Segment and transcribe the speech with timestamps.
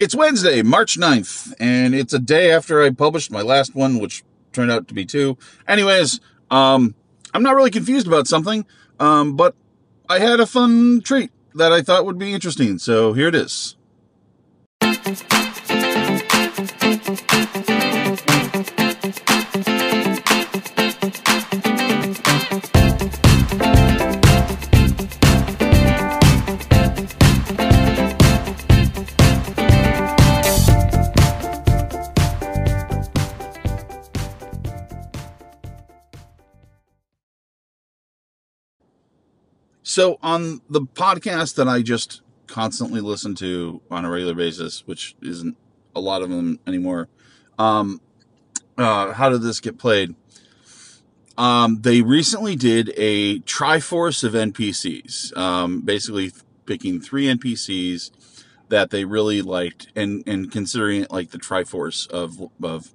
[0.00, 4.22] It's Wednesday, March 9th, and it's a day after I published my last one, which
[4.52, 5.36] turned out to be two.
[5.66, 6.20] Anyways,
[6.52, 6.94] um,
[7.34, 8.64] I'm not really confused about something,
[9.00, 9.56] um, but
[10.08, 13.74] I had a fun treat that I thought would be interesting, so here it is.
[39.88, 45.16] So on the podcast that I just constantly listen to on a regular basis, which
[45.22, 45.56] isn't
[45.96, 47.08] a lot of them anymore,
[47.58, 48.02] um,
[48.76, 50.14] uh, how did this get played?
[51.38, 56.32] Um, they recently did a Triforce of NPCs, um, basically
[56.66, 58.10] picking three NPCs
[58.68, 62.92] that they really liked, and and considering it like the Triforce of of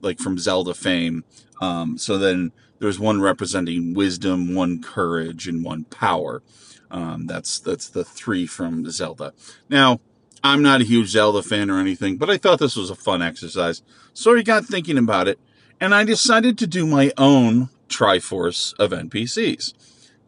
[0.00, 1.22] like from Zelda fame.
[1.60, 2.50] Um, so then
[2.84, 6.42] there's one representing wisdom, one courage, and one power.
[6.90, 9.32] Um, that's that's the three from Zelda.
[9.70, 10.00] Now,
[10.42, 13.22] I'm not a huge Zelda fan or anything, but I thought this was a fun
[13.22, 13.80] exercise,
[14.12, 15.38] so I got thinking about it,
[15.80, 19.72] and I decided to do my own Triforce of NPCs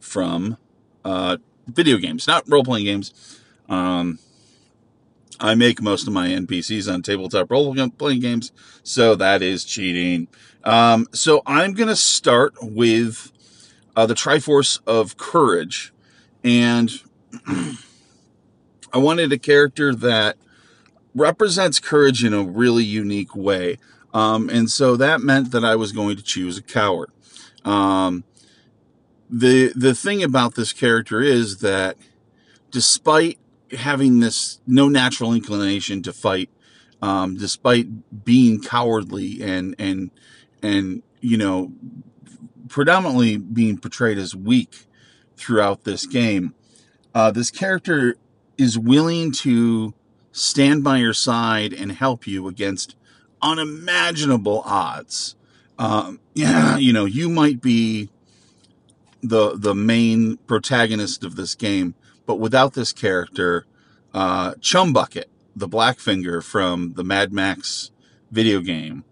[0.00, 0.56] from
[1.04, 3.38] uh, video games, not role playing games.
[3.68, 4.18] Um,
[5.38, 10.28] I make most of my NPCs on tabletop role playing games, so that is cheating.
[10.64, 13.32] Um, so I'm going to start with
[13.94, 15.92] uh, the Triforce of Courage,
[16.42, 16.90] and
[17.46, 20.36] I wanted a character that
[21.14, 23.78] represents courage in a really unique way.
[24.14, 27.10] Um, and so that meant that I was going to choose a coward.
[27.64, 28.24] Um,
[29.28, 31.96] the the thing about this character is that
[32.70, 33.38] despite
[33.72, 36.50] having this no natural inclination to fight,
[37.02, 40.10] um, despite being cowardly and and
[40.62, 41.72] and you know
[42.68, 44.86] predominantly being portrayed as weak
[45.36, 46.54] throughout this game,
[47.14, 48.16] uh, this character
[48.58, 49.94] is willing to
[50.32, 52.96] stand by your side and help you against
[53.40, 55.34] unimaginable odds.
[55.78, 58.10] Um, yeah, you know, you might be
[59.22, 61.94] the the main protagonist of this game,
[62.26, 63.66] but without this character,
[64.12, 67.90] uh, Chumbucket, the Blackfinger from the Mad Max
[68.30, 69.04] video game,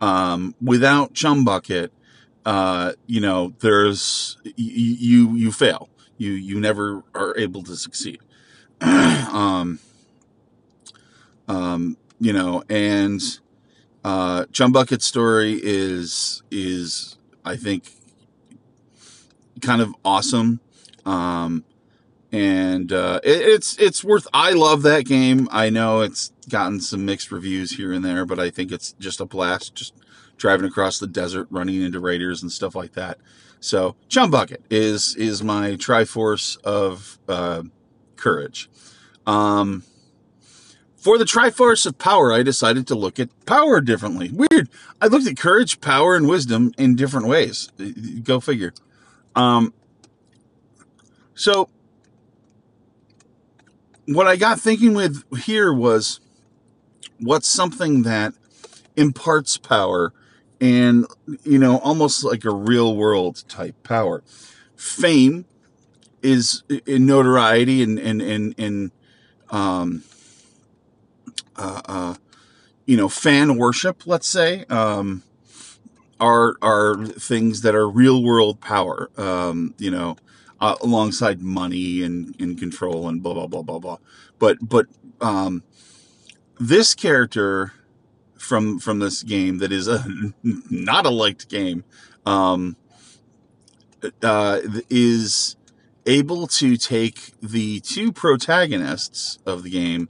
[0.00, 1.90] um, without Chumbucket,
[2.44, 5.88] uh, you know, there's you you fail.
[6.18, 8.20] You you never are able to succeed.
[8.80, 9.78] um,
[11.48, 13.20] um, you know, and
[14.04, 17.90] uh, Chumbucket's story is is I think
[19.60, 20.60] kind of awesome,
[21.04, 21.64] um,
[22.36, 24.26] and uh, it, it's it's worth.
[24.34, 25.48] I love that game.
[25.50, 29.20] I know it's gotten some mixed reviews here and there, but I think it's just
[29.20, 29.74] a blast.
[29.74, 29.94] Just
[30.36, 33.18] driving across the desert, running into raiders and stuff like that.
[33.60, 37.62] So Chumbucket is is my Triforce of uh,
[38.16, 38.68] courage.
[39.26, 39.82] Um,
[40.96, 44.30] for the Triforce of Power, I decided to look at power differently.
[44.30, 44.68] Weird.
[45.00, 47.70] I looked at courage, power, and wisdom in different ways.
[48.22, 48.74] Go figure.
[49.34, 49.72] Um,
[51.34, 51.68] so,
[54.06, 56.20] what I got thinking with here was
[57.18, 58.34] what's something that
[58.96, 60.12] imparts power
[60.60, 61.06] and,
[61.44, 64.22] you know, almost like a real world type power.
[64.74, 65.44] Fame
[66.22, 68.90] is in notoriety and, and, and, and,
[69.50, 70.02] um,
[71.56, 72.14] uh, uh,
[72.86, 75.22] you know, fan worship, let's say, um,
[76.18, 79.10] are are things that are real world power.
[79.16, 80.16] Um, you know,
[80.60, 83.98] uh, alongside money and, and control and blah blah blah blah blah.
[84.38, 84.86] But but
[85.20, 85.62] um,
[86.58, 87.72] this character
[88.38, 90.04] from from this game that is a
[90.42, 91.84] not a liked game
[92.24, 92.76] um,
[94.22, 95.56] uh, is
[96.06, 100.08] able to take the two protagonists of the game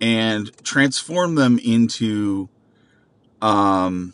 [0.00, 2.48] and transform them into
[3.40, 4.12] um,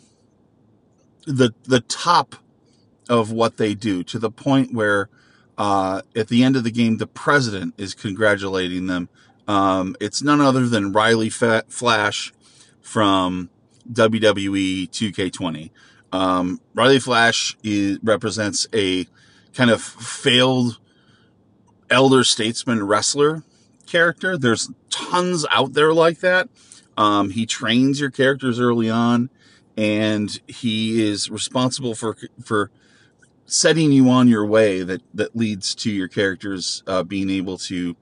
[1.25, 2.35] the the top
[3.09, 5.09] of what they do to the point where
[5.57, 9.09] uh, at the end of the game the president is congratulating them.
[9.47, 12.33] Um, it's none other than Riley Flash
[12.81, 13.49] from
[13.91, 15.69] WWE 2K20.
[16.11, 19.07] Um, Riley Flash is, represents a
[19.53, 20.79] kind of failed
[21.89, 23.43] elder statesman wrestler
[23.85, 24.37] character.
[24.37, 26.49] There's tons out there like that.
[26.97, 29.29] Um, he trains your characters early on,
[29.75, 32.69] and he is responsible for for
[33.45, 37.95] setting you on your way that that leads to your characters uh, being able to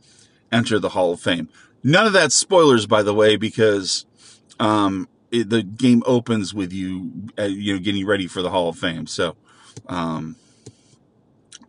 [0.51, 1.49] enter the Hall of Fame.
[1.83, 4.05] none of that spoilers, by the way, because
[4.59, 8.69] um, it, the game opens with you, uh, you know, getting ready for the Hall
[8.69, 9.07] of Fame.
[9.07, 9.35] So,
[9.87, 10.35] um,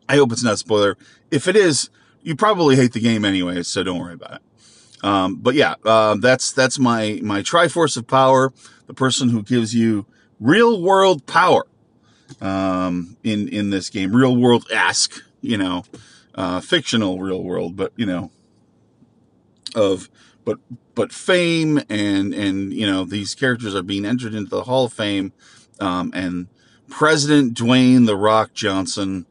[0.08, 0.98] I hope it's not a spoiler.
[1.30, 1.88] If it is,
[2.22, 5.04] you probably hate the game anyway, so don't worry about it.
[5.04, 8.52] Um, but yeah, uh, that's that's my my Triforce of Power,
[8.86, 10.06] the person who gives you
[10.38, 11.66] real world power
[12.40, 15.84] um, in in this game, real world esque, you know,
[16.34, 18.31] uh, fictional real world, but you know,
[19.75, 20.08] of
[20.44, 20.58] but
[20.94, 24.93] but fame and and you know these characters are being entered into the Hall of
[24.93, 25.32] Fame,
[25.81, 26.49] um, and
[26.88, 29.26] President Dwayne the Rock Johnson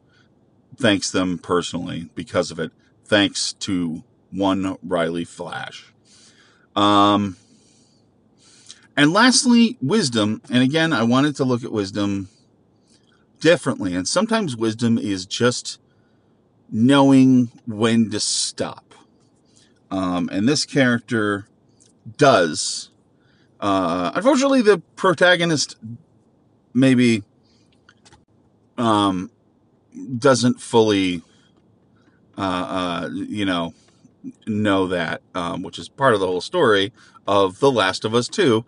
[0.76, 2.72] thanks them personally because of it.
[3.04, 5.92] Thanks to one Riley Flash.
[6.74, 7.36] Um,
[8.96, 10.42] and lastly, wisdom.
[10.50, 12.28] And again, I wanted to look at wisdom
[13.42, 13.94] differently.
[13.94, 15.78] And sometimes wisdom is just
[16.70, 18.94] knowing when to stop.
[19.90, 21.48] Um, and this character
[22.16, 22.88] does.
[23.60, 25.76] Uh, unfortunately, the protagonist
[26.72, 27.24] maybe
[28.78, 29.30] um,
[30.16, 31.20] doesn't fully,
[32.38, 33.74] uh, uh, you know,
[34.46, 36.92] know that, um, which is part of the whole story
[37.26, 38.64] of The Last of Us 2.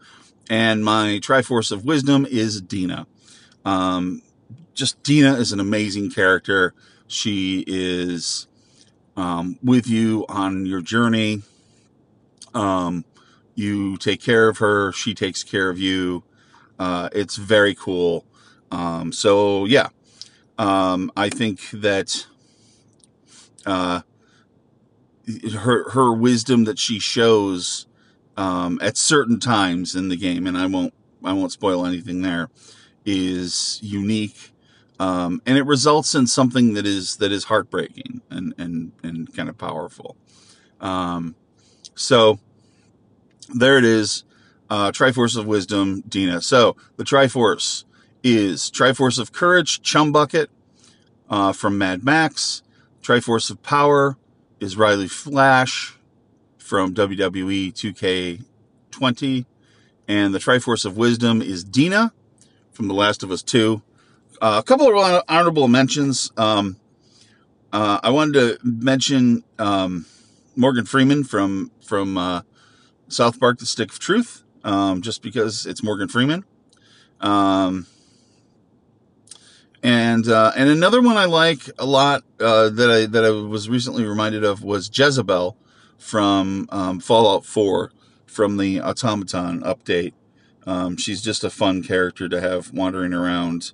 [0.50, 3.06] And my Triforce of Wisdom is Dina.
[3.64, 4.20] Um,
[4.74, 6.74] just Dina is an amazing character.
[7.06, 8.46] She is
[9.16, 11.42] um, with you on your journey.
[12.54, 13.04] Um,
[13.54, 14.92] you take care of her.
[14.92, 16.24] She takes care of you.
[16.78, 18.24] Uh, it's very cool.
[18.70, 19.88] Um, so yeah,
[20.58, 22.26] um, I think that
[23.66, 24.02] uh,
[25.52, 27.86] her her wisdom that she shows
[28.36, 30.92] um, at certain times in the game, and I won't
[31.22, 32.50] I won't spoil anything there,
[33.04, 34.52] is unique,
[34.98, 39.48] um, and it results in something that is that is heartbreaking and and and kind
[39.48, 40.16] of powerful.
[40.80, 41.34] Um,
[41.94, 42.38] so
[43.54, 44.24] there it is,
[44.70, 46.40] uh, Triforce of Wisdom, Dina.
[46.40, 47.84] So the Triforce
[48.22, 50.50] is Triforce of Courage, Chum Bucket
[51.28, 52.62] uh, from Mad Max,
[53.02, 54.16] Triforce of Power
[54.60, 55.98] is Riley Flash
[56.56, 59.44] from WWE 2K20.
[60.08, 62.12] And the Triforce of Wisdom is Dina
[62.72, 63.82] from The Last of Us 2.
[64.40, 66.32] Uh, a couple of honorable mentions.
[66.36, 66.76] Um,
[67.72, 70.06] uh, I wanted to mention um,
[70.56, 72.42] Morgan Freeman from from uh,
[73.08, 76.44] South Park: The Stick of Truth, um, just because it's Morgan Freeman.
[77.20, 77.86] Um,
[79.82, 83.68] and uh, and another one I like a lot uh, that I that I was
[83.68, 85.56] recently reminded of was Jezebel
[85.98, 87.92] from um, Fallout 4
[88.26, 90.12] from the Automatron update.
[90.66, 93.72] Um, she's just a fun character to have wandering around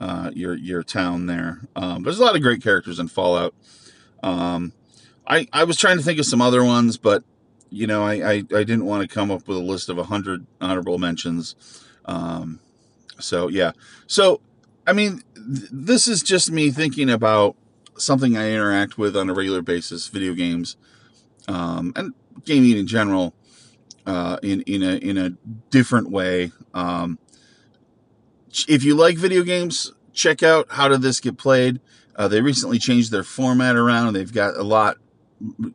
[0.00, 1.60] uh, your your town there.
[1.74, 3.54] Um, there's a lot of great characters in Fallout.
[4.22, 4.72] Um,
[5.26, 7.24] I I was trying to think of some other ones, but
[7.70, 10.46] you know I I, I didn't want to come up with a list of hundred
[10.60, 11.54] honorable mentions.
[12.04, 12.60] Um,
[13.18, 13.72] so yeah,
[14.06, 14.40] so
[14.86, 17.56] I mean, th- this is just me thinking about
[17.98, 20.76] something I interact with on a regular basis, video games,
[21.48, 22.14] um, and
[22.44, 23.34] gaming in general,
[24.06, 25.30] uh, in in a in a
[25.70, 26.52] different way.
[26.74, 27.18] Um,
[28.68, 31.80] if you like video games, check out how did this get played.
[32.14, 34.96] Uh, they recently changed their format around, they've got a lot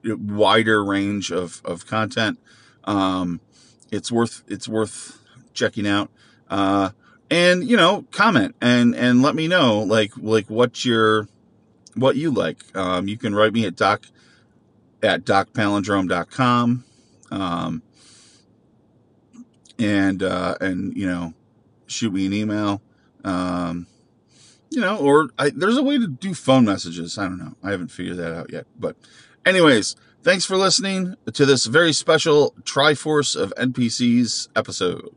[0.03, 2.39] wider range of of content.
[2.85, 3.41] Um,
[3.91, 5.19] it's worth it's worth
[5.53, 6.09] checking out.
[6.49, 6.89] Uh,
[7.31, 11.27] and you know comment and and let me know like like what your
[11.95, 14.03] what you like um, you can write me at doc
[15.01, 16.83] at docpalindrome.com
[17.31, 17.81] um,
[19.79, 21.33] and uh, and you know
[21.91, 22.81] shoot me an email
[23.23, 23.87] um,
[24.69, 27.17] you know or I, there's a way to do phone messages.
[27.17, 27.55] I don't know.
[27.63, 28.65] I haven't figured that out yet.
[28.79, 28.95] But
[29.45, 35.09] anyways thanks for listening to this very special triforce of npcs episode